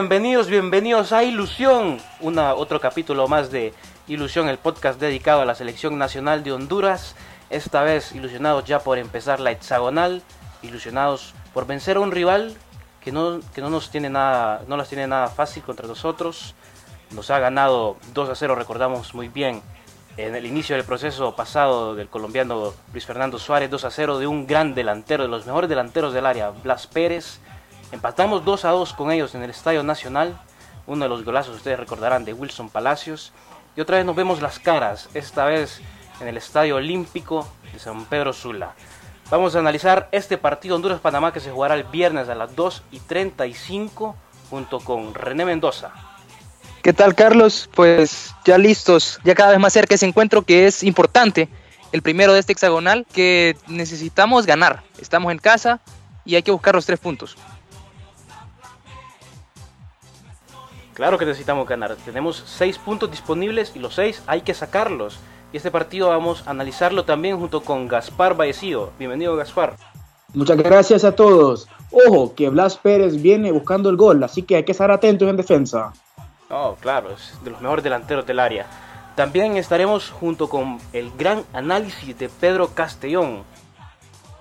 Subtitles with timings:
[0.00, 3.74] Bienvenidos, bienvenidos a Ilusión, una, otro capítulo más de
[4.08, 7.14] Ilusión, el podcast dedicado a la selección nacional de Honduras.
[7.50, 10.22] Esta vez ilusionados ya por empezar la hexagonal,
[10.62, 12.56] ilusionados por vencer a un rival
[13.04, 16.54] que no, que no nos tiene nada, no las tiene nada fácil contra nosotros.
[17.10, 19.60] Nos ha ganado 2 a 0, recordamos muy bien,
[20.16, 24.26] en el inicio del proceso pasado del colombiano Luis Fernando Suárez, 2 a 0 de
[24.26, 27.38] un gran delantero, de los mejores delanteros del área, Blas Pérez
[27.92, 30.40] Empatamos 2 a 2 con ellos en el Estadio Nacional.
[30.86, 33.32] Uno de los golazos ustedes recordarán de Wilson Palacios.
[33.76, 35.80] Y otra vez nos vemos las caras, esta vez
[36.20, 38.74] en el Estadio Olímpico de San Pedro Sula.
[39.28, 43.00] Vamos a analizar este partido Honduras-Panamá que se jugará el viernes a las 2 y
[43.00, 44.14] 35
[44.50, 45.92] junto con René Mendoza.
[46.82, 47.68] ¿Qué tal Carlos?
[47.74, 51.48] Pues ya listos, ya cada vez más cerca ese encuentro que es importante,
[51.92, 54.82] el primero de este hexagonal que necesitamos ganar.
[54.98, 55.80] Estamos en casa
[56.24, 57.36] y hay que buscar los tres puntos.
[61.00, 61.96] Claro que necesitamos ganar.
[62.04, 65.18] Tenemos seis puntos disponibles y los seis hay que sacarlos.
[65.50, 68.92] Y este partido vamos a analizarlo también junto con Gaspar Vallecido.
[68.98, 69.76] Bienvenido Gaspar.
[70.34, 71.68] Muchas gracias a todos.
[71.90, 75.38] Ojo, que Blas Pérez viene buscando el gol, así que hay que estar atentos en
[75.38, 75.94] defensa.
[76.50, 78.66] Oh, claro, es de los mejores delanteros del área.
[79.16, 83.44] También estaremos junto con el gran análisis de Pedro Castellón.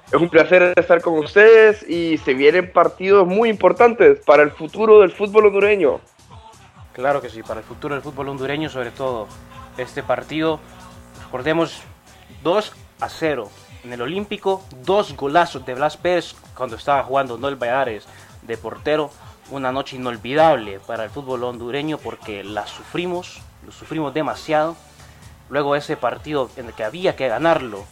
[0.07, 4.99] Es un placer estar con ustedes y se vienen partidos muy importantes para el futuro
[4.99, 6.02] del fútbol hondureño.
[7.00, 9.30] Claro que sí, para el futuro del fútbol hondureño, sobre todo
[9.78, 10.59] este partido.
[11.23, 11.80] Recordemos
[12.43, 13.49] 2 a 0
[13.86, 18.05] en el Olímpico, dos golazos de Blas Pérez cuando estaba jugando Noel Valladares
[18.42, 19.11] de portero.
[19.49, 24.76] Una noche inolvidable para el fútbol hondureño porque la sufrimos, lo sufrimos demasiado.
[25.49, 27.86] Luego ese partido en el que había que ganarlo,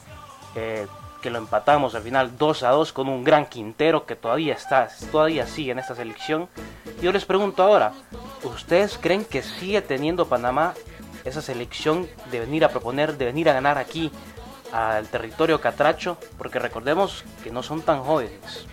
[0.55, 0.85] eh,
[1.21, 4.87] que lo empatamos al final 2 a 2 con un gran Quintero que todavía está,
[5.11, 6.47] todavía sigue en esta selección.
[7.01, 7.93] Yo les pregunto ahora,
[8.43, 10.73] ¿ustedes creen que sigue teniendo Panamá
[11.25, 14.11] esa selección de venir a proponer, de venir a ganar aquí
[14.71, 16.17] al territorio catracho?
[16.37, 18.67] Porque recordemos que no son tan jóvenes.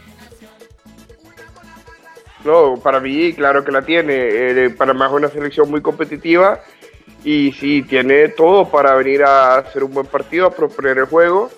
[2.45, 4.15] No, para mí, claro que la tiene.
[4.15, 6.61] Eh, Panamá es una selección muy competitiva
[7.25, 11.51] y sí, tiene todo para venir a hacer un buen partido, a proponer el juego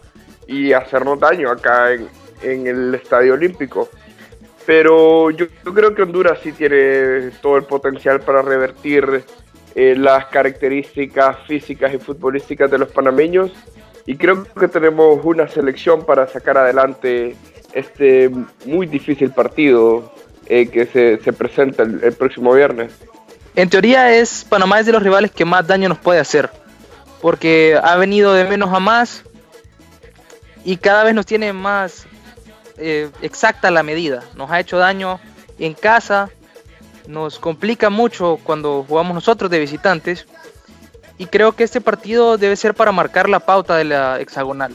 [0.46, 3.88] y hacernos daño acá en, el Estadio Olímpico.
[4.64, 9.24] Pero yo, creo que Honduras sí tiene todo el potencial para revertir
[9.74, 13.52] eh, las características físicas y futbolísticas de los panameños
[14.06, 17.36] y creo que tenemos una selección para sacar adelante
[17.72, 18.30] este
[18.64, 20.12] muy difícil partido
[20.46, 22.92] eh, que se, presenta el, el, próximo viernes.
[23.56, 26.50] En teoría es Panamá es de los rivales que más daño nos puede hacer,
[27.20, 29.24] porque ha venido de menos a más,
[30.66, 32.06] y cada vez nos tiene más
[32.76, 34.24] eh, exacta la medida.
[34.34, 35.20] Nos ha hecho daño
[35.60, 36.28] en casa,
[37.06, 40.26] nos complica mucho cuando jugamos nosotros de visitantes
[41.18, 44.74] y creo que este partido debe ser para marcar la pauta de la hexagonal.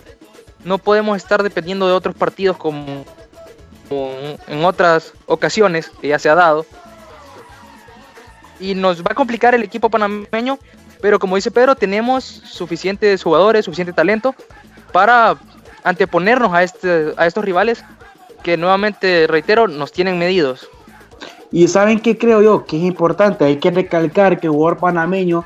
[0.63, 3.03] No podemos estar dependiendo de otros partidos como,
[4.47, 6.65] en otras ocasiones que ya se ha dado.
[8.61, 10.57] Y nos va a complicar el equipo panameño,
[11.01, 14.33] pero como dice Pedro, tenemos suficientes jugadores, suficiente talento
[14.93, 15.37] para
[15.83, 17.83] anteponernos a, este, a estos rivales
[18.43, 20.69] que nuevamente, reitero, nos tienen medidos.
[21.51, 25.45] Y saben qué creo yo que es importante, hay que recalcar que el jugador panameño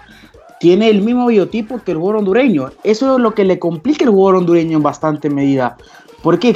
[0.59, 2.71] tiene el mismo biotipo que el jugador hondureño.
[2.83, 5.77] Eso es lo que le complica el jugador hondureño en bastante medida.
[6.21, 6.55] Porque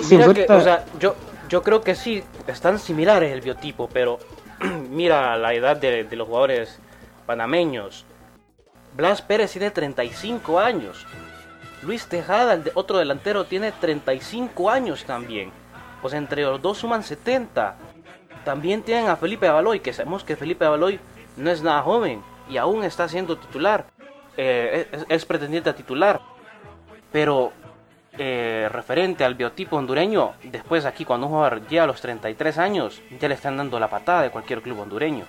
[1.00, 1.16] yo,
[1.50, 4.20] yo creo que sí, están similares el biotipo, pero
[4.90, 6.80] mira la edad de, de los jugadores
[7.26, 8.06] panameños.
[8.96, 11.06] Blas Pérez tiene 35 años.
[11.82, 15.52] Luis Tejada, el otro delantero, tiene 35 años también.
[16.02, 17.76] Pues entre los dos suman 70.
[18.44, 21.00] También tienen a Felipe Avaloy, que sabemos que Felipe Avaloy
[21.38, 23.86] no es nada joven y aún está siendo titular.
[24.36, 26.22] Eh, es, pretendiente a titular.
[27.12, 27.52] Pero
[28.18, 33.02] eh, referente al biotipo hondureño, después aquí cuando un jugador llega a los 33 años,
[33.20, 35.26] ya le están dando la patada de cualquier club hondureño.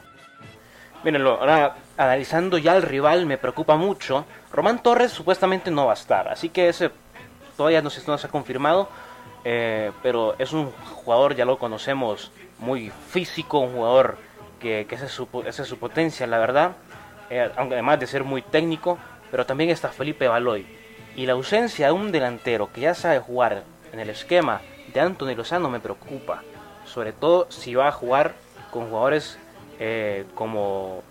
[1.03, 4.27] Mírenlo, ahora analizando ya al rival me preocupa mucho.
[4.53, 6.91] Román Torres supuestamente no va a estar, así que ese
[7.57, 8.89] todavía no se, no ha confirmado.
[9.45, 14.19] Eh, pero es un jugador, ya lo conocemos, muy físico, un jugador
[14.61, 16.73] que, esa, es su, es su, potencia, la verdad.
[17.31, 18.99] Eh, además de ser muy técnico,
[19.31, 20.67] pero también está Felipe Baloy.
[21.17, 23.63] Y la ausencia de un delantero que ya sabe jugar
[23.93, 24.61] en el esquema
[24.93, 26.43] de Anthony Lozano me preocupa.
[26.85, 28.35] Sobre todo si va a jugar
[28.71, 29.39] con jugadores
[29.81, 31.03] eh, como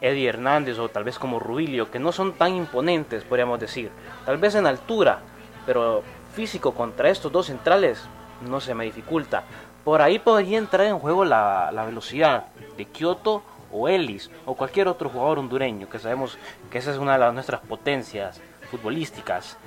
[0.00, 3.90] Eddie Hernández o tal vez como Rubilio, que no son tan imponentes, podríamos decir.
[4.24, 5.20] Tal vez en altura,
[5.66, 6.02] pero
[6.34, 8.02] físico contra estos dos centrales
[8.48, 9.44] no se me dificulta.
[9.84, 12.46] Por ahí podría entrar en juego la, velocidad.
[12.76, 16.38] de Kioto o Ellis o cualquier otro jugador hondureño, que sabemos
[16.70, 18.40] que esa es una de nuestras potencias
[18.70, 19.58] futbolísticas.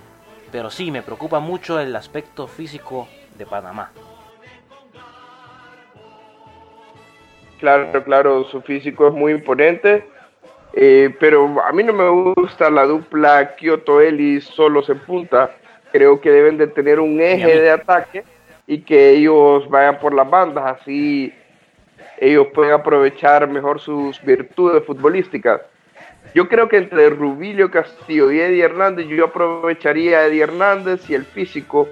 [0.51, 3.07] Pero sí, me preocupa mucho el aspecto físico
[3.37, 3.91] de Panamá.
[7.59, 10.05] Claro, claro, su físico es muy imponente,
[10.73, 15.51] eh, pero a mí no me gusta la dupla Kyoto-Ellis solos en punta.
[15.91, 18.23] Creo que deben de tener un eje de ataque
[18.67, 21.33] y que ellos vayan por las bandas, así
[22.19, 25.61] ellos pueden aprovechar mejor sus virtudes futbolísticas.
[26.35, 31.15] Yo creo que entre Rubilio Castillo y Eddie Hernández, yo aprovecharía a Eddie Hernández y
[31.15, 31.87] el físico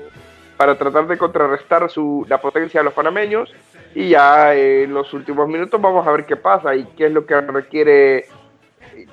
[0.57, 3.53] para tratar de contrarrestar su, la potencia de los panameños
[3.95, 7.25] y ya en los últimos minutos vamos a ver qué pasa y qué es lo
[7.25, 8.25] que requiere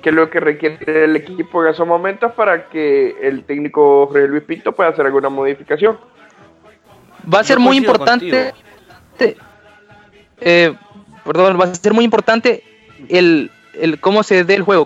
[0.01, 4.27] qué es lo que requiere el equipo en esos momentos para que el técnico Jorge
[4.27, 5.97] Luis Pinto pueda hacer alguna modificación.
[7.33, 8.53] Va a ser muy importante,
[10.41, 10.73] eh,
[11.23, 12.63] perdón, va a ser muy importante
[13.07, 14.85] el, el cómo se dé el juego,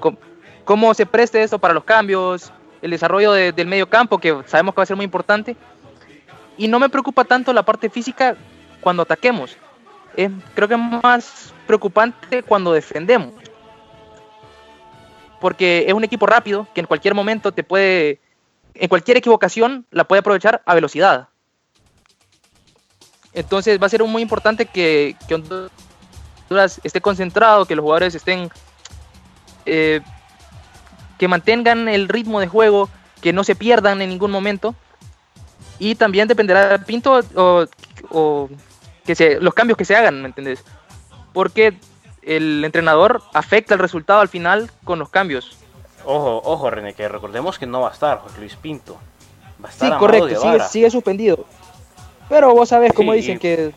[0.64, 2.52] cómo, se preste esto para los cambios,
[2.84, 5.56] el desarrollo del medio campo, que sabemos que va a ser muy importante.
[6.56, 8.36] Y no me preocupa tanto la parte física
[8.82, 9.58] cuando ataquemos.
[10.56, 13.34] Creo que es más preocupante cuando defendemos.
[15.40, 18.20] Porque es un equipo rápido que en cualquier momento te puede,
[18.74, 21.30] en cualquier equivocación, la puede aprovechar a velocidad.
[23.34, 28.50] Entonces va a ser muy importante que, Honduras esté concentrado, que los jugadores estén,
[29.68, 30.02] eh,
[31.20, 32.90] que mantengan el ritmo de juego,
[33.22, 34.74] que no se pierdan en ningún momento.
[35.78, 38.50] Y también dependerá de Pinto o,
[39.08, 40.64] que se, los cambios que se hagan, ¿me entendés?
[41.34, 41.74] Porque
[42.22, 45.58] el entrenador afecta el resultado al final con los cambios.
[46.06, 49.00] Ojo, ojo, René, que recordemos que no va a estar José Luis Pinto.
[49.64, 51.46] Va a estar sí, correcto, sigue, sigue suspendido.
[52.30, 53.74] Pero vos sabés, como dicen, que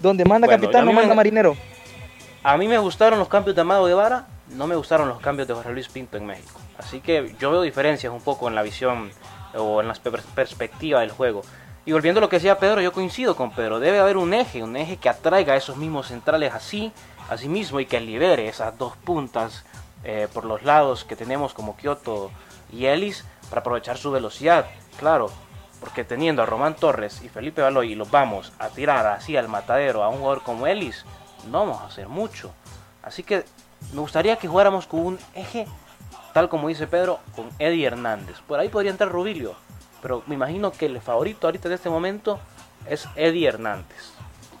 [0.00, 1.56] donde manda capitán no manda marinero.
[2.42, 5.54] A mí me gustaron los cambios de Amado Guevara, no me gustaron los cambios de
[5.54, 6.60] José Luis Pinto en México.
[6.78, 9.10] Así que yo veo diferencias un poco en la visión
[9.54, 9.94] o en la
[10.34, 11.42] perspectiva del juego.
[11.88, 13.80] Y volviendo a lo que decía Pedro, yo coincido con Pedro.
[13.80, 16.92] Debe haber un eje, un eje que atraiga a esos mismos centrales así,
[17.30, 19.64] a sí mismo y que libere esas dos puntas
[20.04, 22.30] eh, por los lados que tenemos como Kioto
[22.70, 24.66] y Ellis para aprovechar su velocidad.
[24.98, 25.30] Claro,
[25.80, 29.48] porque teniendo a Román Torres y Felipe Baloy y los vamos a tirar así al
[29.48, 31.06] matadero a un jugador como Ellis,
[31.50, 32.52] no vamos a hacer mucho.
[33.02, 33.46] Así que
[33.94, 35.66] me gustaría que jugáramos con un eje,
[36.34, 38.36] tal como dice Pedro, con Eddie Hernández.
[38.46, 39.54] Por ahí podría entrar Rubilio,
[40.02, 42.38] pero me imagino que el favorito ahorita en este momento
[42.88, 44.12] es Eddie Hernández.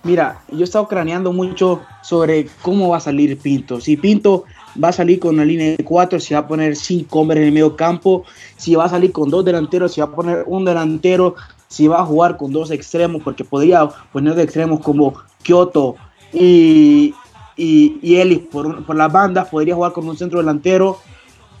[0.04, 3.80] Mira, yo he estado craneando mucho sobre cómo va a salir Pinto.
[3.80, 4.44] Si Pinto
[4.82, 7.46] va a salir con una línea de cuatro, si va a poner cinco hombres en
[7.46, 8.24] el medio campo,
[8.56, 11.34] si va a salir con dos delanteros, si va a poner un delantero,
[11.66, 15.96] si va a jugar con dos extremos, porque podría poner de extremos como Kyoto
[16.32, 17.14] y,
[17.56, 20.98] y, y Ellis por, por las bandas, podría jugar con un centro delantero,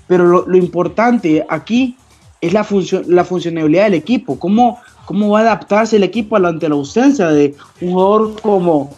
[0.06, 1.96] pero lo, importante aquí
[2.40, 6.68] es la, función, la funcionalidad del equipo, cómo, cómo va a adaptarse el equipo ante
[6.68, 8.94] la ausencia de un jugador como,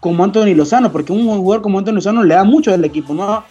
[0.00, 3.44] como Anthony Lozano, porque un jugador como Anthony Lozano le da mucho al equipo, ¿no?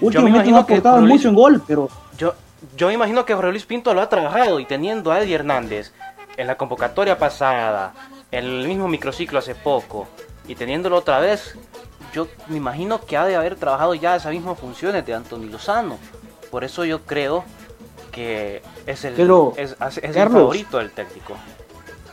[0.00, 1.88] Últimamente no ha aportado mucho en gol, pero...
[2.16, 2.34] Yo,
[2.76, 5.92] yo me imagino que Jorge Luis Pinto lo ha trabajado y teniendo a Eddie Hernández
[6.36, 7.92] en la convocatoria pasada,
[8.32, 10.08] en el mismo microciclo hace poco,
[10.48, 11.56] y teniéndolo otra vez,
[12.12, 15.98] yo me imagino que ha de haber trabajado ya esas mismas funciones de Anthony Lozano.
[16.50, 17.44] Por eso yo creo
[18.10, 19.14] que es el,
[19.56, 21.36] es, el favorito del técnico.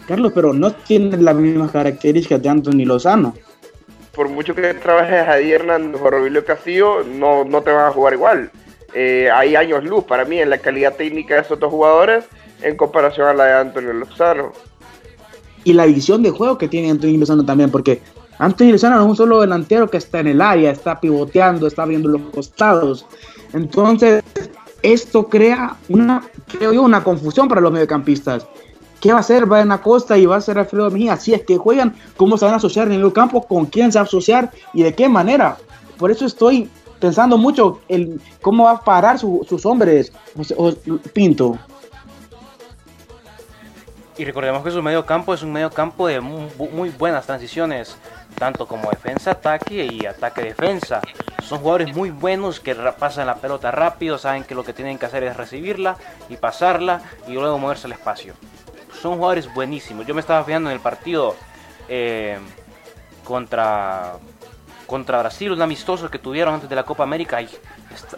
[0.07, 3.33] Carlos, pero no tiene las mismas características de Anthony Lozano.
[4.13, 8.13] Por mucho que trabajes a Hernández o Robilio Castillo, no, no te van a jugar
[8.13, 8.49] igual.
[8.93, 12.25] Eh, hay años luz para mí en la calidad técnica de esos dos jugadores
[12.61, 14.53] en comparación a la de Anthony Lozano.
[15.65, 18.01] Y la visión de juego que tiene Anthony Lozano también, porque
[18.39, 21.85] Anthony Lozano no es un solo delantero que está en el área, está pivoteando, está
[21.85, 23.05] viendo los costados.
[23.53, 24.23] Entonces,
[24.81, 28.47] esto crea una, creo una confusión para los mediocampistas.
[28.99, 31.17] ¿Qué va a hacer Brian Acosta y va a ser Alfredo Mejía?
[31.17, 33.43] Si es que juegan, ¿cómo se van a asociar en el campo?
[33.43, 34.51] ¿Con quién se va a asociar?
[34.73, 35.57] ¿Y de qué manera?
[35.97, 36.69] Por eso estoy
[36.99, 40.11] pensando mucho en cómo va a parar sus hombres,
[41.13, 41.57] Pinto.
[44.17, 47.95] Y recordemos que su medio campo es un medio campo de muy, buenas transiciones,
[48.35, 51.01] tanto como defensa-ataque y ataque-defensa.
[51.47, 55.05] Son jugadores muy buenos que pasan la pelota rápido, saben que lo que tienen que
[55.05, 55.95] hacer es recibirla
[56.27, 58.33] y pasarla y luego moverse al espacio.
[59.01, 60.05] Son jugadores buenísimos.
[60.05, 61.37] Yo me estaba fijando en el partido
[61.87, 62.37] eh,
[63.23, 64.15] contra,
[64.85, 67.47] contra Brasil, un amistoso que tuvieron antes de la Copa América y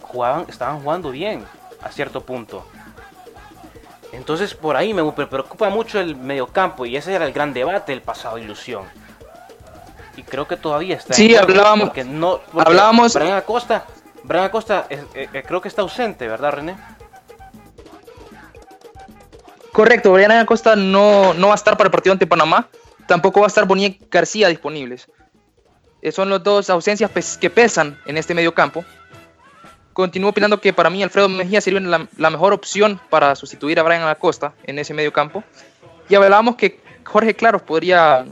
[0.02, 1.44] jugaban, estaban jugando bien
[1.84, 2.66] a cierto punto.
[4.10, 8.02] Entonces por ahí me preocupa mucho el mediocampo y ese era el gran debate del
[8.02, 8.86] pasado ilusión.
[10.20, 11.14] Y creo que todavía está.
[11.14, 11.88] Sí, hablábamos.
[11.88, 13.14] Porque no, porque hablábamos.
[13.14, 13.86] Brian Acosta,
[14.22, 16.76] Brian Acosta eh, eh, creo que está ausente, ¿verdad, René?
[19.72, 22.68] Correcto, Brian Acosta no, no va a estar para el partido ante Panamá.
[23.06, 25.10] Tampoco va a estar Boniek García disponibles.
[26.02, 27.10] Eh, son las dos ausencias
[27.40, 28.84] que pesan en este medio campo.
[29.94, 33.82] Continúo opinando que para mí Alfredo Mejía sería la, la, mejor opción para sustituir a
[33.82, 35.42] Brian Acosta en ese medio campo.
[36.10, 38.26] Y hablábamos que Jorge Claros podría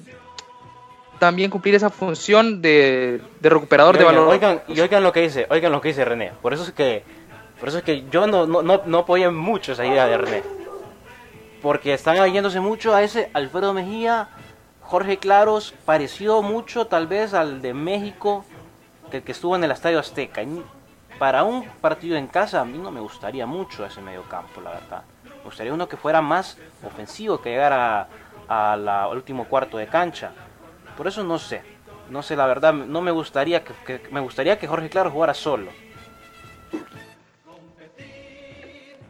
[1.18, 4.32] también cumplir esa función de, de recuperador oigan, de valor.
[4.32, 6.32] Oigan, y oigan lo que dice, oigan lo que dice René.
[6.40, 7.04] Por eso es que,
[7.58, 10.42] por eso es que yo no, no, no, no apoyé mucho esa idea de René.
[11.62, 14.28] Porque están yéndose mucho a ese Alfredo Mejía,
[14.80, 18.44] Jorge Claros, pareció mucho tal vez al de México,
[19.10, 20.42] que, que estuvo en el Estadio Azteca.
[20.42, 20.62] Y
[21.18, 24.70] para un partido en casa, a mí no me gustaría mucho ese medio campo, la
[24.70, 25.02] verdad.
[25.24, 26.56] Me gustaría uno que fuera más
[26.86, 28.08] ofensivo, que llegara
[28.46, 30.30] al último cuarto de cancha.
[30.98, 31.62] Por eso no sé,
[32.10, 35.32] no sé la verdad, no me gustaría que, que, me gustaría que Jorge Claro jugara
[35.32, 35.70] solo.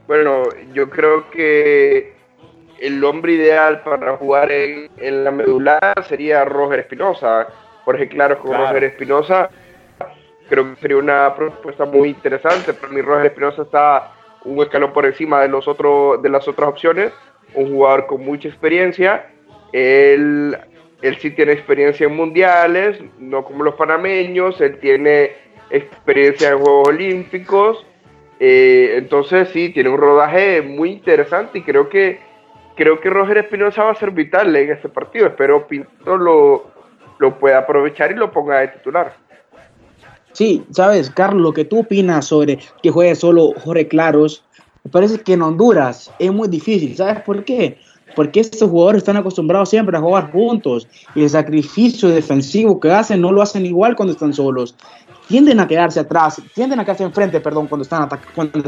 [0.06, 0.42] Bueno,
[0.74, 2.12] yo creo que
[2.78, 7.46] el hombre ideal para jugar en, en la medular sería Roger Espinosa.
[7.86, 8.66] Jorge Claro con claro.
[8.66, 9.48] Roger Espinosa
[10.50, 12.74] creo que sería una propuesta muy interesante.
[12.74, 14.12] Para mí Roger Espinosa está
[14.44, 17.14] un escalón por encima de los otros de las otras opciones,
[17.54, 19.30] un jugador con mucha experiencia.
[19.72, 20.54] Él,
[21.02, 25.32] él sí tiene experiencia en mundiales, no como los panameños, él tiene
[25.70, 27.86] experiencia en Juegos Olímpicos,
[28.40, 32.20] eh, entonces sí, tiene un rodaje muy interesante y creo que
[32.76, 35.26] creo que Roger Espinosa va a ser vital en este partido.
[35.26, 36.70] Espero Pinto lo,
[37.18, 39.16] lo pueda aprovechar y lo ponga de titular.
[40.32, 44.44] Sí, sabes, Carlos, lo que tú opinas sobre que juegue solo Jorge Claros,
[44.84, 46.96] me parece que en Honduras es muy difícil.
[46.96, 47.78] ¿Sabes por qué?
[48.14, 53.20] Porque estos jugadores están acostumbrados siempre a jugar juntos y el sacrificio defensivo que hacen
[53.20, 54.74] no lo hacen igual cuando están solos.
[55.28, 58.62] Tienden a quedarse atrás, tienden a quedarse enfrente, perdón, cuando están, cuando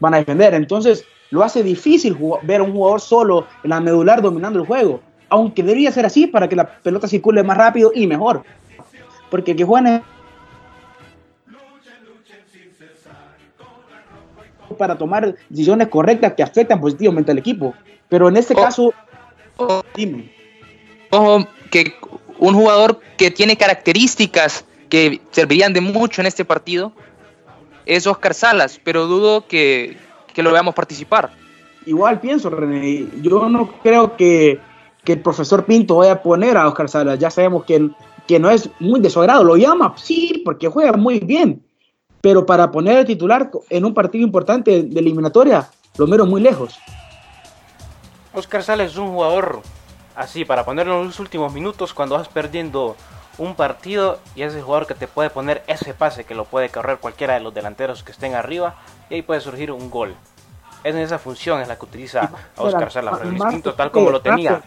[0.00, 0.54] van a defender.
[0.54, 5.00] Entonces, lo hace difícil ver a un jugador solo en la medular dominando el juego.
[5.30, 8.42] Aunque debería ser así para que la pelota circule más rápido y mejor.
[9.30, 10.02] Porque que jueguen
[14.78, 17.74] para tomar decisiones correctas que afectan positivamente al equipo.
[18.08, 18.94] Pero en este oh, caso,
[19.56, 20.32] oh, dime.
[21.10, 21.94] Ojo, que
[22.38, 26.92] un jugador que tiene características que servirían de mucho en este partido
[27.86, 29.96] es Oscar Salas, pero dudo que,
[30.34, 31.30] que lo veamos participar.
[31.86, 34.60] Igual pienso, René, yo no creo que,
[35.04, 37.90] que, el profesor Pinto vaya a poner a Oscar Salas, ya sabemos que,
[38.26, 41.62] que no es muy de su agrado, lo llama, sí, porque juega muy bien,
[42.20, 46.78] pero para poner el titular en un partido importante de eliminatoria, lo mero muy lejos.
[48.32, 49.62] Oscar Sales es un jugador
[50.18, 52.96] así, para ponerlo en los últimos minutos cuando vas perdiendo
[53.38, 56.70] un partido y es el jugador que te puede poner ese pase que lo puede
[56.70, 58.74] correr cualquiera de los delanteros que estén arriba
[59.08, 60.14] y ahí puede surgir un gol.
[60.82, 64.10] Es en esa función es la que utiliza a Oscar Salas, pero distinto tal como
[64.10, 64.62] lo tenía.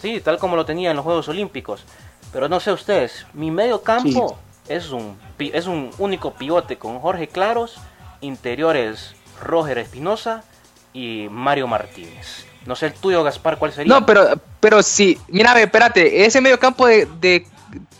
[0.00, 1.84] Sí, tal como lo tenía en los Juegos Olímpicos.
[2.32, 4.72] Pero no sé ustedes, mi medio campo sí.
[4.72, 7.80] es un es un único pivote con Jorge Claros,
[8.20, 10.44] interiores Roger Espinosa
[10.92, 12.46] y Mario Martínez.
[12.66, 13.92] No sé el tuyo, Gaspar, ¿cuál sería?
[13.92, 17.46] No, pero, pero sí, mira, espérate, ese medio campo de, de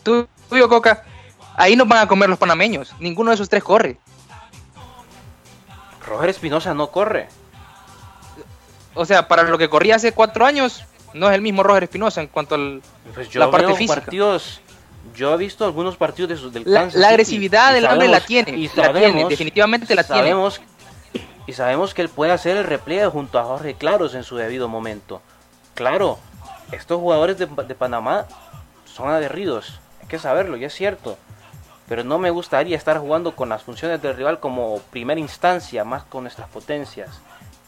[0.02, 1.04] tuyo, Coca,
[1.57, 2.95] ahí nos van a comer los panameños.
[3.00, 3.97] Ninguno de esos tres corre.
[6.07, 7.28] Roger Espinosa no corre.
[8.95, 12.21] O sea, para lo que corría hace cuatro años, no es el mismo Roger Espinosa
[12.21, 12.59] en cuanto a
[13.14, 14.00] pues la parte física.
[14.00, 14.61] Partidos,
[15.14, 18.68] yo he visto algunos partidos de sus, del la, la agresividad del hombre la tiene,
[18.68, 20.68] sabemos, la tiene, definitivamente la sabemos, tiene.
[21.49, 24.69] Y sabemos que él puede hacer el repliegue junto a Jorge Claros en su debido
[24.69, 25.23] momento.
[25.73, 26.19] Claro,
[26.73, 28.26] estos jugadores de, Panamá
[28.85, 31.17] son aguerridos, hay que saberlo, y es cierto.
[31.88, 36.02] Pero no me gustaría estar jugando con las funciones del rival como primera instancia, más
[36.05, 37.23] con nuestras potencias.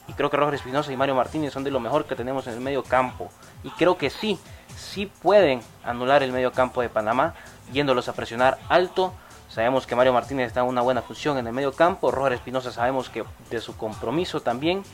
[0.09, 2.53] Y creo que Roger Espinosa y Mario Martínez son de lo mejor que tenemos en
[2.53, 3.31] el medio campo.
[3.65, 4.39] Y creo que sí,
[4.77, 7.33] sí pueden anular el medio campo de Panamá,
[7.73, 9.15] yéndolos a presionar alto.
[9.51, 12.13] Sabemos que Mario Martínez está en una buena función en el medio campo.
[12.13, 14.85] Roger Espinosa sabemos que de su compromiso también.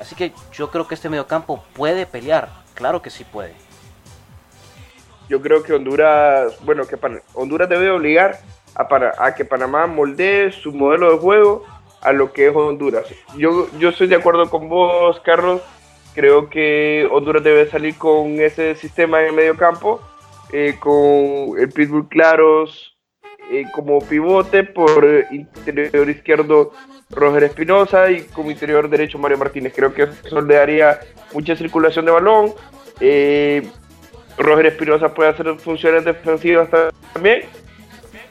[0.00, 2.48] Así que yo creo que este medio campo puede pelear.
[2.74, 3.54] Claro que sí puede.
[5.28, 8.40] Yo creo que Honduras, bueno, que Pan Honduras debe obligar
[8.74, 11.64] a, para a que Panamá moldee su modelo de juego
[12.00, 13.06] a lo que es Honduras.
[13.36, 15.62] Yo, yo estoy de acuerdo con vos, Carlos.
[16.14, 20.00] Creo que Honduras debe salir con ese sistema en el medio campo,
[20.52, 22.89] eh, con el Pitbull Claros
[23.50, 26.72] eh, como pivote, por interior izquierdo
[27.10, 29.72] Roger Espinosa y como interior derecho Mario Martínez.
[29.74, 31.00] Creo que eso le daría
[31.32, 32.52] mucha circulación de balón.
[33.00, 33.66] Eh,
[34.38, 36.68] Roger Espinosa puede hacer funciones defensivas
[37.12, 37.42] también.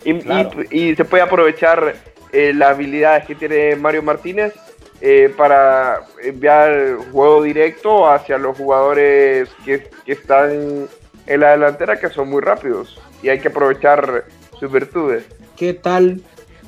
[0.05, 0.51] Y, Claro.
[0.71, 1.95] y- y se puede aprovechar
[2.31, 4.53] eh, las habilidades que tiene Mario Martínez
[5.01, 10.87] eh, para enviar juego directo hacia los jugadores que, que están
[11.27, 12.99] en la delantera, que son muy rápidos.
[13.21, 14.25] Y hay que aprovechar
[14.59, 15.25] sus virtudes.
[15.55, 16.21] ¿Qué tal?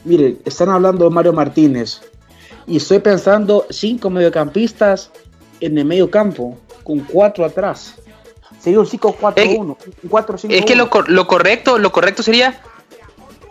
[0.04, 2.02] Miren, están hablando de Mario Martínez.
[2.68, 5.12] Y estoy pensando cinco mediocampistas
[5.60, 7.96] en el medio campo, con cuatro atrás.
[8.60, 9.60] Sería un 5-4-1.
[10.04, 10.52] Un 4-5-1.
[10.52, 12.62] Es que lo, cor- lo correcto, lo correcto sería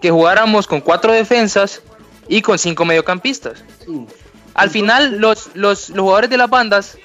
[0.00, 1.82] que jugáramos con cuatro defensas
[2.28, 3.64] y con cinco mediocampistas.
[3.84, 4.06] Sí.
[4.54, 6.96] Al final, los, los, los jugadores de las bandas,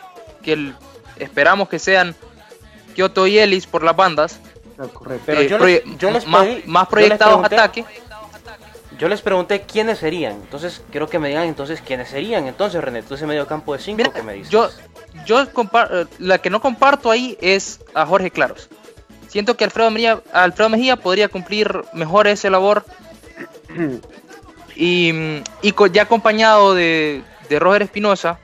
[0.44, 0.76] que el-
[1.18, 2.16] esperamos que sean
[2.96, 4.40] Kyoto y Ellis por las bandas,
[4.78, 5.24] Correcto.
[5.26, 7.86] Pero eh, yo proye- les- yo les más, pedí- más yo proyectados les pregunté- ataque.
[8.98, 10.34] Yo les pregunté quiénes serían.
[10.34, 12.48] Entonces, quiero que me digan entonces quiénes serían.
[12.48, 14.50] Entonces, René, tú ese medio campo de 5 Mira, que me dices.
[14.50, 14.70] yo,
[15.26, 18.70] yo eh, la que no comparto ahí es a Jorge Claros.
[19.28, 22.86] Siento que Alfredo Mejía, Alfredo Mejía podría cumplir mejor esa labor
[24.76, 25.12] y,
[25.62, 28.40] y ya acompañado de, de Roger Espinosa,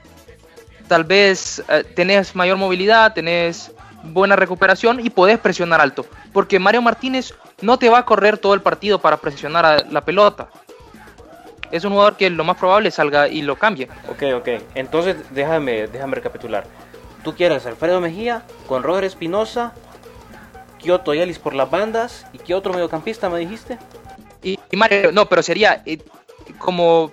[0.88, 3.70] tal vez eh, tenés mayor movilidad, tenés
[4.02, 6.06] buena recuperación y podés presionar alto.
[6.32, 10.00] Porque Mario Martínez no te va a correr todo el partido para presionar a la
[10.00, 10.48] pelota.
[11.70, 13.88] Es un jugador que lo más probable salga y lo cambie.
[14.10, 14.48] Ok, ok.
[14.74, 16.64] Entonces, déjame, déjame recapitular.
[17.24, 19.72] Tú quieres Alfredo Mejía con Roger Espinosa,
[20.78, 22.26] Kyoto y Ellis por las bandas.
[22.32, 23.78] ¿Y qué otro mediocampista me dijiste?
[24.42, 25.98] Y, y Mario, no, pero sería eh,
[26.58, 27.12] como,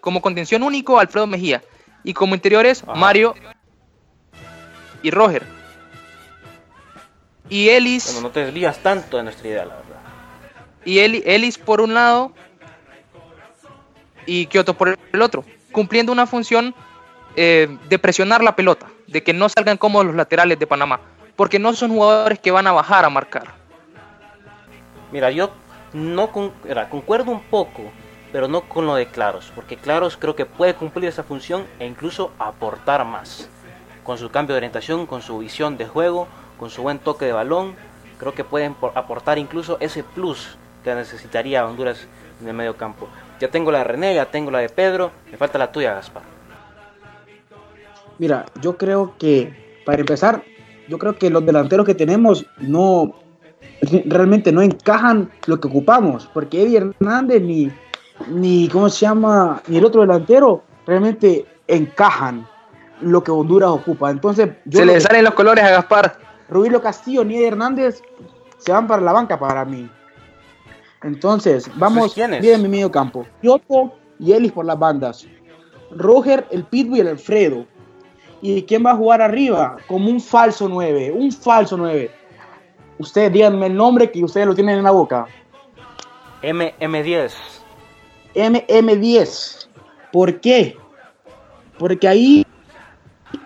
[0.00, 1.62] como contención único Alfredo Mejía.
[2.02, 2.94] Y como interiores, Ajá.
[2.94, 3.34] Mario
[5.02, 5.53] y Roger.
[7.48, 10.00] Y Ellis, Bueno, no te desvías tanto de nuestra idea, la verdad.
[10.84, 12.32] y Ellis por un lado
[14.26, 15.44] y Kioto por el otro.
[15.72, 16.74] Cumpliendo una función
[17.36, 21.00] eh, de presionar la pelota, de que no salgan cómodos los laterales de Panamá.
[21.36, 23.48] Porque no son jugadores que van a bajar a marcar.
[25.10, 25.50] Mira, yo
[25.92, 27.82] no con- era, concuerdo un poco,
[28.32, 31.86] pero no con lo de Claros, porque Claros creo que puede cumplir esa función e
[31.86, 33.48] incluso aportar más.
[34.04, 37.32] Con su cambio de orientación, con su visión de juego, con su buen toque de
[37.32, 37.74] balón,
[38.18, 42.06] creo que pueden por- aportar incluso ese plus que necesitaría Honduras
[42.40, 43.08] en el medio campo.
[43.40, 46.22] Ya tengo la de René, ya tengo la de Pedro, me falta la tuya, Gaspar.
[48.18, 50.42] Mira, yo creo que, para empezar,
[50.88, 53.14] yo creo que los delanteros que tenemos no
[54.06, 57.70] realmente no encajan lo que ocupamos, porque Eddie Hernández ni,
[58.28, 59.62] ni ¿cómo se llama?
[59.66, 62.46] Ni el otro delantero realmente encajan
[63.00, 64.10] lo que Honduras ocupa.
[64.10, 66.18] Entonces, yo Se le que- salen los colores a Gaspar.
[66.48, 68.02] Rubilo Castillo ni Eddie Hernández
[68.58, 69.88] se van para la banca para mí.
[71.02, 72.40] Entonces, vamos ¿quiénes?
[72.40, 73.26] bien en mi medio campo.
[73.40, 75.26] Kioto y Ellis por las bandas.
[75.90, 77.66] Roger, el Pitbull y el Alfredo.
[78.40, 79.76] ¿Y quién va a jugar arriba?
[79.86, 82.10] Como un falso 9, un falso 9.
[82.98, 85.26] Ustedes díganme el nombre que ustedes lo tienen en la boca.
[86.42, 87.32] M M10.
[88.34, 89.68] MM10.
[90.12, 90.76] ¿Por qué?
[91.78, 92.46] Porque ahí,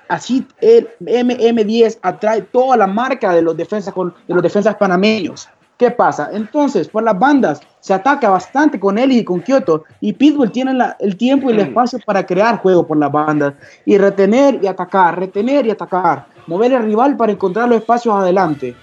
[0.09, 5.49] así el MM10 atrae toda la marca de los defensas, con, de los defensas panameños.
[5.77, 6.31] ¿Qué pasa?
[6.33, 9.85] Entonces, por las bandas se ataca bastante con él y con Kyoto.
[10.01, 13.55] Y Pitbull tiene la- el tiempo y el espacio para crear juego por las bandas.
[13.85, 16.27] Y retener y atacar, retener y atacar.
[16.49, 18.75] Mover al rival para encontrar los espacios adelante.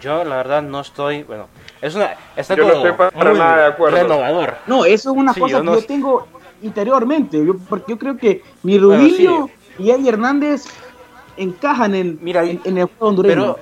[0.00, 1.46] Yo la verdad no estoy, bueno,
[1.80, 3.96] es una está Yo no como estoy para nada de acuerdo.
[3.96, 4.54] renovador.
[4.66, 6.26] No, eso es una Sí, cosa yo que no yo tengo
[6.62, 7.44] interiormente.
[7.44, 10.64] Yo, porque yo creo que mi Bueno, Rubilio y Eddie Hernández
[11.36, 13.34] encajan en, Mira, en, en el juego hondureño.
[13.34, 13.58] Pero,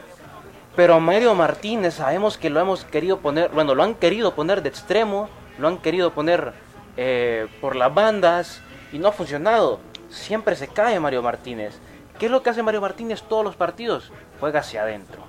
[0.76, 4.68] pero Mario Martínez sabemos que lo hemos querido poner, bueno, lo han querido poner de
[4.68, 6.52] extremo, lo han querido poner
[6.96, 8.60] eh, por las bandas
[8.92, 9.80] y no ha funcionado.
[10.10, 11.78] Siempre se cae Mario Martínez.
[12.18, 14.12] ¿Qué es lo que hace Mario Martínez todos los partidos?
[14.38, 15.22] Juega hacia adentro,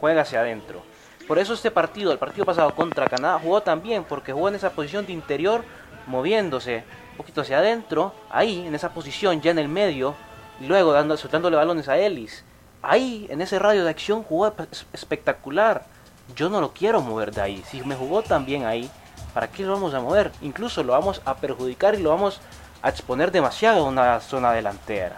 [0.00, 0.82] juega hacia adentro.
[1.26, 4.70] Por eso este partido, el partido pasado contra Canadá, jugó también, porque jugó en esa
[4.70, 5.62] posición de interior,
[6.06, 10.14] moviéndose un poquito hacia adentro, ahí, en esa posición, ya en el medio,
[10.66, 12.44] luego dando, soltándole balones a Ellis.
[12.82, 15.86] Ahí, en ese radio de acción, jugó espe- espectacular.
[16.36, 17.62] Yo no lo quiero mover de ahí.
[17.70, 18.88] Si me jugó tan bien ahí,
[19.34, 20.30] ¿para qué lo vamos a mover?
[20.42, 22.40] Incluso lo vamos a perjudicar y lo vamos
[22.82, 25.16] a exponer demasiado a una zona delantera.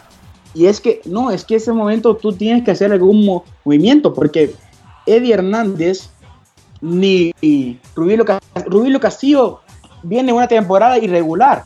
[0.54, 4.12] Y es que, no, es que ese momento tú tienes que hacer algún mo- movimiento,
[4.14, 4.54] porque
[5.06, 6.10] Eddie Hernández
[6.80, 7.32] ni
[7.94, 9.60] Rubilio Castillo
[10.02, 11.64] viene una temporada irregular.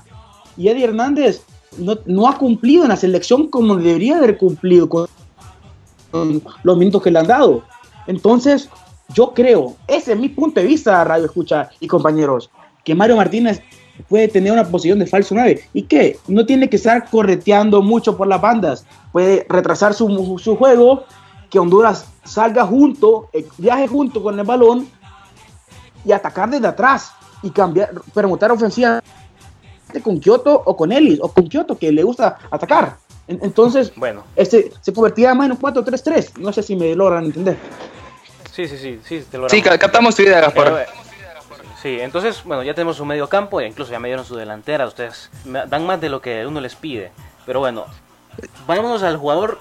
[0.57, 1.43] Y Eddie Hernández
[1.79, 5.09] no, ha cumplido en la selección como debería haber cumplido con,
[6.63, 7.65] los minutos que le han dado.
[8.07, 8.69] Entonces,
[9.15, 12.51] yo creo, ese es mi punto de vista, Radio Escucha y compañeros,
[12.85, 13.63] que Mario Martínez
[14.09, 15.61] puede tener una posición de falso 9.
[15.73, 16.19] ¿Y qué?
[16.29, 18.87] No tiene que estar correteando mucho por las bandas.
[19.13, 21.05] Puede retrasar su, su juego,
[21.51, 24.89] que Honduras salga junto, eh, viaje junto con el balón
[26.05, 29.03] y atacar desde atrás y cambiar, permutar ofensiva
[30.01, 32.97] con Kioto o con Ellis o con Kioto que le gusta atacar.
[33.27, 34.25] Entonces, bueno.
[34.37, 36.39] este, se convertía más en un 4-3-3.
[36.39, 37.57] No sé si me logran entender.
[38.53, 40.87] Sí, sí, sí, sí, te Sí, captamos tu idea, Gaspar.
[40.87, 40.87] Eh,
[41.83, 44.87] sí, entonces, bueno, ya tenemos un medio campo e incluso ya me dieron su delantera.
[44.87, 47.11] Ustedes dan más de lo que uno les pide.
[47.47, 47.87] Pero bueno,
[48.67, 49.59] vámonos al jugador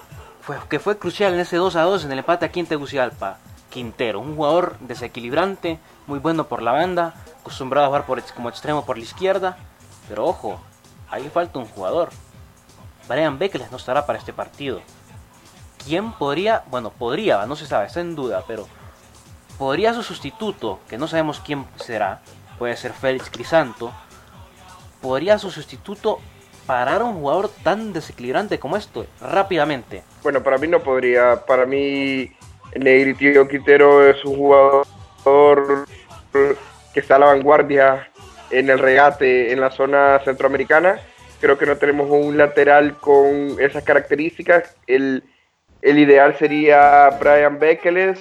[0.68, 3.38] que fue crucial en ese 2 2 en el empate aquí en Tegucigalpa.
[3.70, 8.84] Quintero, un jugador desequilibrante, muy bueno por la banda, acostumbrado a jugar por, como extremo
[8.84, 9.56] por la izquierda.
[10.08, 10.60] Pero ojo,
[11.10, 12.10] ahí falta un jugador.
[13.08, 14.80] Brian Beckles no estará para este partido.
[15.84, 16.64] ¿Quién podría?
[16.70, 18.66] Bueno, podría, no se sabe, está en duda, pero
[19.58, 22.22] podría su sustituto, que no sabemos quién será,
[22.58, 23.92] puede ser Félix Crisanto,
[25.02, 26.20] podría su sustituto
[26.66, 30.02] parar a un jugador tan desequilibrante como esto rápidamente.
[30.22, 31.44] Bueno, para mí no podría.
[31.44, 32.32] Para mí,
[32.74, 35.86] Negritio Quintero es un jugador
[36.32, 38.10] que está a la vanguardia
[38.58, 41.00] en el regate en la zona centroamericana
[41.44, 44.76] creo que no tenemos un lateral con esas características.
[44.86, 45.22] El,
[45.82, 48.18] ideal sería Brian Bekeles.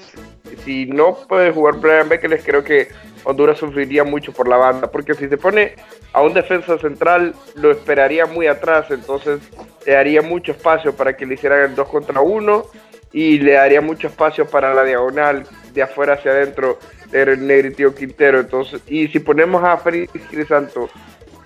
[0.66, 2.90] Si no puede jugar Brian Bekeles, creo que
[3.24, 5.76] Honduras sufriría mucho por la banda, porque si se pone
[6.12, 9.40] a un defensa central, lo esperaría muy atrás, entonces
[9.86, 12.66] le daría mucho espacio para que le hicieran el 2 contra 1
[13.14, 16.78] y le daría mucho espacio para la diagonal de afuera hacia adentro
[17.20, 18.40] del Negritio Quintero.
[18.40, 20.90] Entonces, y si ponemos a Félix Crisanto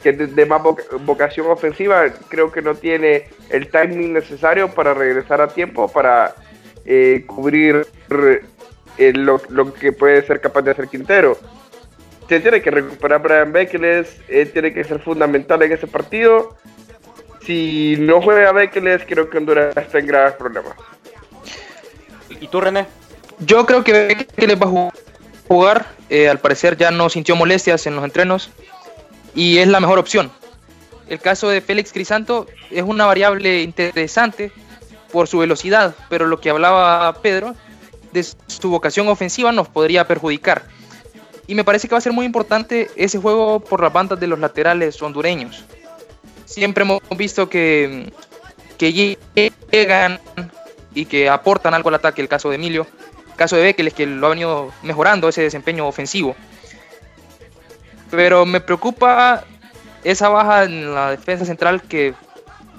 [0.01, 0.62] que de, más
[1.01, 6.36] vocación ofensiva, creo que no tiene el timing necesario para regresar a tiempo, para
[6.86, 7.86] eh, cubrir
[8.97, 11.38] eh, lo, que puede ser capaz de hacer Quintero.
[12.30, 16.56] Se tiene que recuperar Brian Bekeles, él tiene que ser fundamental en ese partido.
[17.45, 20.73] Si no juega Bekeles, creo que Honduras está en graves problemas.
[22.30, 22.86] ¿Y tú, René?
[23.39, 25.07] Yo creo que Bekeles va a jugar.
[26.10, 28.49] Eh, al parecer ya no sintió molestias en los entrenos
[29.36, 30.31] y es la mejor opción.
[31.07, 34.51] El caso de Félix Crisanto es una variable interesante
[35.12, 37.55] por su velocidad, pero lo que hablaba Pedro
[38.12, 40.63] de su vocación ofensiva nos podría perjudicar.
[41.45, 44.27] Y me parece que va a ser muy importante ese juego por las bandas de
[44.27, 45.63] los laterales hondureños.
[46.45, 48.12] Siempre hemos visto que,
[48.77, 49.17] que
[49.71, 50.19] llegan
[50.93, 52.86] y que aportan algo al ataque, el caso de Emilio,
[53.38, 56.36] caso de Bekeles que lo ha venido mejorando ese desempeño ofensivo.
[58.12, 59.45] Pero me preocupa
[60.04, 62.13] esa baja en la defensa central que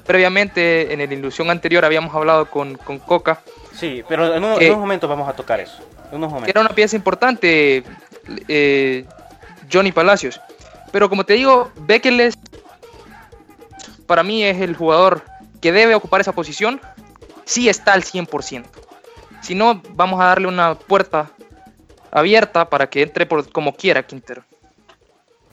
[0.06, 3.40] previamente en la ilusión anterior habíamos hablado con, Coca.
[3.74, 5.78] Sí, pero en, unos momentos vamos a tocar eso.
[6.46, 7.84] Era una pieza importante
[8.48, 9.04] eh,
[9.70, 10.40] Johnny Palacios.
[10.90, 12.38] Pero como te digo, Bekeles
[14.06, 15.22] para mí es el jugador
[15.60, 16.80] que debe ocupar esa posición.
[17.44, 18.64] Sí está al 100%.
[19.40, 21.30] Si no, vamos a darle una puerta
[22.10, 24.42] abierta para que entre por como quiera Quintero.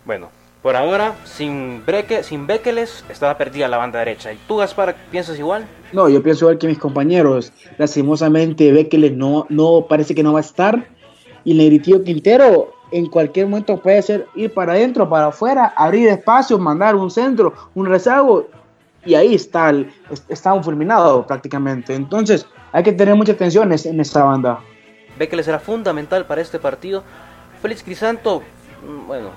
[0.05, 0.29] Bueno,
[0.65, 4.33] por ahora, sin, breque, sin Bekeles, estaba perdida la banda derecha.
[4.33, 5.67] ¿Y tú, Gaspar, piensas igual?
[5.93, 7.53] No, yo pienso igual que mis compañeros.
[7.77, 10.87] Lastimosamente, Bekeles no, no parece que no va a estar.
[11.43, 16.57] Y Negritillo Quintero en cualquier momento puede ser ir para adentro, para afuera, abrir espacio,
[16.57, 18.47] mandar un centro, un rezago.
[19.05, 19.93] Y ahí está, el,
[20.29, 21.93] está un fulminado prácticamente.
[21.93, 24.59] Entonces, hay que tener mucha atención en esta banda.
[25.17, 27.05] Bekeles era fundamental para este partido.
[27.61, 28.43] Félix Crisanto,
[28.85, 29.29] mm, bueno,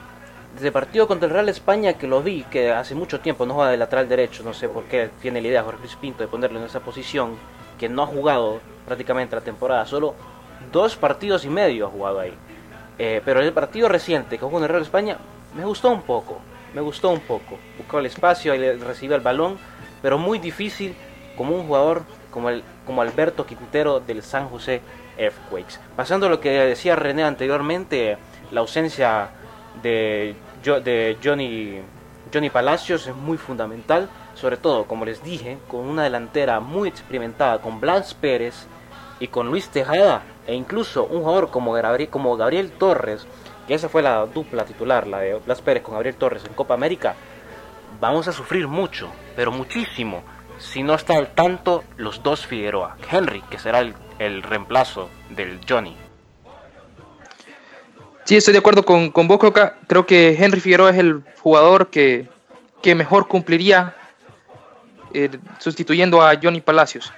[0.54, 3.54] desde el partido contra el Real España que lo vi, que hace mucho tiempo no
[3.54, 6.28] juega de lateral derecho, no sé por qué tiene la idea Jorge Luis Pinto de
[6.28, 7.36] ponerlo en esa posición,
[7.78, 10.16] que no ha jugado prácticamente la temporada, solo
[10.72, 12.34] dos partidos y medio ha jugado ahí.
[12.98, 15.16] Eh, pero el partido reciente que jugó en el Real España
[15.54, 16.40] me gustó un poco,
[16.74, 17.56] me gustó un poco.
[17.76, 19.58] Buscó el espacio, y recibió el balón,
[20.02, 20.96] pero muy difícil
[21.36, 24.80] como un jugador como, el, como Alberto Quintero del San José
[25.16, 25.78] Earthquakes.
[25.96, 28.18] Pasando a lo que decía René anteriormente,
[28.50, 29.30] la ausencia
[29.82, 31.80] de, de Johnny,
[32.32, 37.60] Johnny Palacios es muy fundamental, sobre todo, como les dije, con una delantera muy experimentada,
[37.60, 38.66] con Blas Pérez
[39.20, 43.26] y con Luis Tejada, e incluso un jugador como Gabriel, como Gabriel Torres,
[43.66, 46.74] que esa fue la dupla titular, la de Blas Pérez con Gabriel Torres en Copa
[46.74, 47.16] América,
[48.00, 50.22] vamos a sufrir mucho, pero muchísimo,
[50.58, 52.96] si no está al tanto los dos Figueroa.
[53.10, 55.96] Henry, que será el, el reemplazo del Johnny.
[58.28, 59.40] Sí, estoy de acuerdo con, con vos,
[59.86, 62.28] Creo que Henry Figueroa es el jugador que,
[62.94, 63.94] mejor cumpliría
[65.14, 67.10] eh, sustituyendo a Johnny Palacios.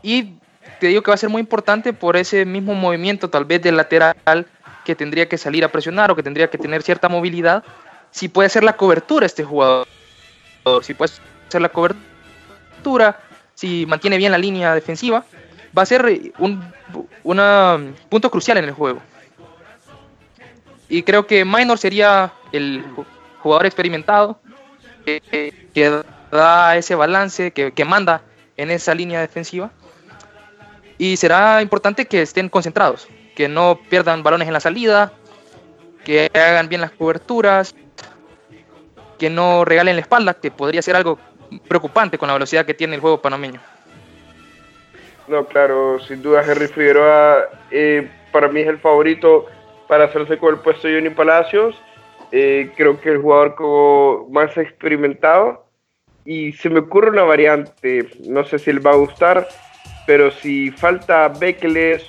[0.00, 0.34] Y
[0.78, 3.76] te digo que va a ser muy importante por ese mismo movimiento, tal vez del
[3.76, 4.46] lateral,
[4.84, 7.64] que tendría que salir a presionar o que tendría que tener cierta movilidad.
[8.12, 9.88] Si puede hacer la cobertura este jugador,
[10.82, 11.12] si puede
[11.48, 12.09] hacer la cobertura,
[13.54, 15.24] si mantiene bien la línea defensiva,
[15.76, 16.62] va a ser un
[18.08, 19.00] punto crucial en el juego.
[20.88, 22.84] Y creo que Minor sería el
[23.42, 24.40] jugador experimentado
[25.04, 28.22] que, da ese balance, que, que manda
[28.56, 29.70] en esa línea defensiva.
[30.98, 35.12] Y será importante que estén concentrados, que no pierdan balones en la salida,
[36.04, 37.74] que hagan bien las coberturas,
[39.18, 41.18] que no regalen la espalda, que podría ser algo
[41.68, 43.60] preocupante con la velocidad que tiene el juego panameño.
[45.28, 49.46] No, claro, sin duda Henry Figueroa eh, para mí es el favorito
[49.86, 51.80] para hacerse con el puesto de Johnny Palacios.
[52.32, 55.66] Eh, creo que el jugador como más experimentado.
[56.24, 59.48] Y se me ocurre una variante, no sé si le va a gustar,
[60.06, 62.04] pero si falta Beckles,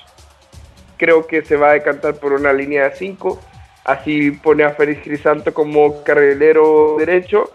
[0.97, 3.39] creo que se va a decantar por una línea de 5.
[3.85, 7.51] Así pone a Félix Crisanto como carrilero derecho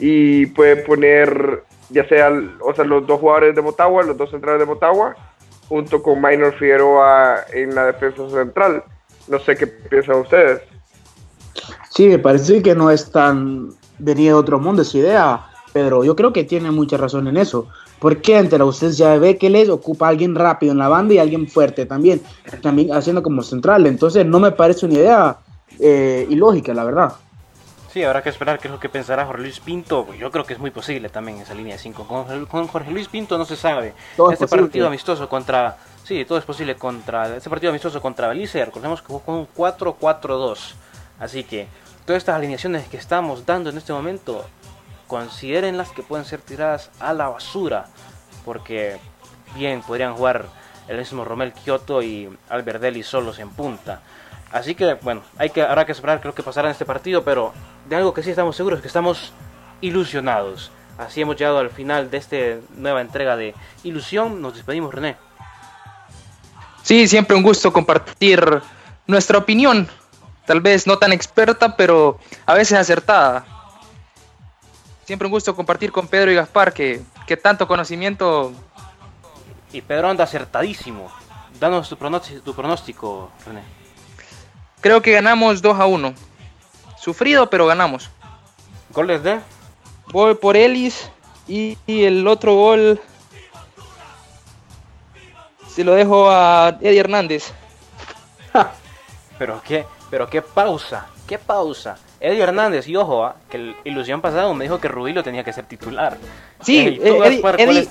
[0.00, 4.60] y puede poner ya sea, o sea los dos jugadores de Motagua, los dos centrales
[4.60, 5.14] de Motagua,
[5.68, 8.82] junto con Minor Figueroa en la defensa central.
[9.28, 10.62] No sé qué piensan ustedes.
[11.90, 16.16] Sí, me parece que no es tan venía de otro mundo esa idea, pero yo
[16.16, 17.68] creo que tiene mucha razón en eso.
[17.98, 21.46] Porque ante la ausencia de Bekeles ocupa a alguien rápido en la banda y alguien
[21.46, 22.22] fuerte también,
[22.62, 23.86] también haciendo como central.
[23.86, 25.36] Entonces no me parece una idea
[25.78, 27.12] eh, ilógica, la verdad.
[27.92, 30.14] Sí, habrá que esperar qué es lo que pensará Jorge Luis Pinto.
[30.14, 32.06] Yo creo que es muy posible también esa línea de 5.
[32.46, 33.94] Con, Jorge Luis Pinto no se sabe.
[34.32, 35.76] este partido amistoso contra.
[36.04, 37.36] Sí, todo es posible contra.
[37.36, 40.74] Este partido amistoso contra Belice, recordemos que jugó con un 4-4-2.
[41.18, 41.66] Así que
[42.06, 44.44] todas estas alineaciones que estamos dando en este momento,
[45.08, 47.86] consideren las que pueden ser tiradas a la basura.
[48.44, 48.98] Porque
[49.56, 50.46] bien podrían jugar
[50.86, 54.00] el mismo Romel Kioto y Alberdelli solos en punta.
[54.52, 57.52] Así que, bueno, hay que, habrá que esperar creo que pasará en este partido, pero
[57.90, 59.32] de algo que sí estamos seguros es que estamos
[59.80, 60.70] ilusionados.
[60.96, 62.36] Así hemos llegado al final de esta
[62.76, 64.40] nueva entrega de Ilusión.
[64.40, 65.16] Nos despedimos, René.
[66.84, 68.62] Sí, siempre un gusto compartir
[69.08, 69.88] nuestra opinión.
[70.46, 73.44] Tal vez no tan experta, pero a veces acertada.
[75.04, 78.52] Siempre un gusto compartir con Pedro y Gaspar, que, que tanto conocimiento.
[79.72, 81.10] Y Pedro anda acertadísimo.
[81.58, 83.62] Danos tu pronóstico, tu pronóstico René.
[84.80, 86.29] Creo que ganamos 2 a 1.
[87.00, 88.10] Sufrido, pero ganamos.
[88.90, 89.40] ¿Goles de?
[90.12, 91.10] Voy por Ellis
[91.48, 93.00] y, el otro gol
[95.66, 97.52] se lo dejo a Eddie Hernández.
[99.38, 101.96] pero qué, pero qué pausa, qué pausa.
[102.20, 103.36] Eddie Hernández, y ojo, ¿ah?
[103.48, 106.18] que la ilusión pasada me dijo que Rubilo tenía que ser titular.
[106.60, 107.88] Sí, Eddie,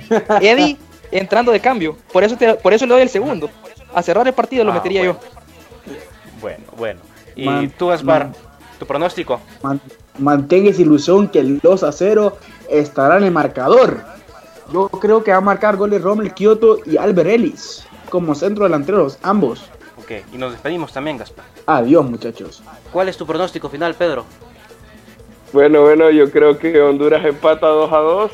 [0.40, 0.78] Eddie,
[1.10, 1.98] entrando de cambio.
[2.10, 3.50] Por eso, por eso le doy el segundo.
[3.94, 5.20] A cerrar el partido lo ah, metería yo.
[6.40, 7.11] Bueno, bueno.
[7.36, 8.30] ¿Y tú, Gaspar,
[8.78, 9.40] tu pronóstico?
[10.18, 12.36] mantenga esa ilusión que el 2 a 0
[12.68, 14.02] estará en el marcador.
[14.72, 19.18] Yo creo que va a marcar goles Rommel Kioto y Albert Ellis como centro delanteros,
[19.22, 19.70] ambos.
[19.96, 21.46] Ok, y nos despedimos también, Gaspar.
[21.64, 22.62] Adiós, muchachos.
[22.92, 24.26] ¿Cuál es tu pronóstico final, Pedro?
[25.54, 28.32] Bueno, bueno, yo creo que Honduras empata 2 a 2.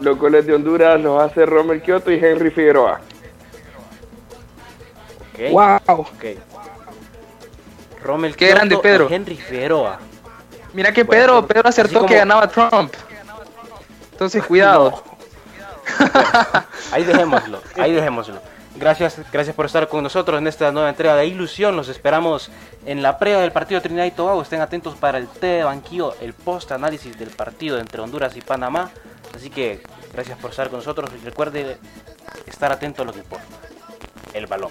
[0.00, 3.00] Los goles de Honduras los hace Rommel Kioto y Henry Figueroa.
[5.32, 5.52] Okay.
[5.52, 6.06] Wow.
[6.16, 6.38] Okay.
[8.06, 9.08] Rommel Qué grande Pedro.
[9.10, 9.98] Henry Figueroa.
[10.72, 12.92] Mira que Pedro, Pedro acertó que ganaba Trump.
[14.12, 15.02] Entonces cuidado.
[16.92, 18.40] ahí dejémoslo, ahí dejémoslo.
[18.76, 21.76] Gracias, gracias por estar con nosotros en esta nueva entrega de Ilusión.
[21.76, 22.50] Los esperamos
[22.84, 24.42] en la previa del partido de Trinidad y Tobago.
[24.42, 28.42] Estén atentos para el T de banquillo, el post análisis del partido entre Honduras y
[28.42, 28.90] Panamá.
[29.34, 29.80] Así que
[30.12, 31.78] gracias por estar con nosotros y recuerde
[32.46, 33.46] estar atento a lo que importa,
[34.34, 34.70] el balón.